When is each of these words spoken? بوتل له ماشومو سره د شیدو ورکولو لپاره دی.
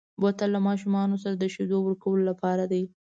بوتل 0.21 0.49
له 0.55 0.59
ماشومو 0.67 1.21
سره 1.23 1.35
د 1.37 1.43
شیدو 1.53 1.77
ورکولو 1.81 2.23
لپاره 2.29 2.63
دی. 2.71 2.83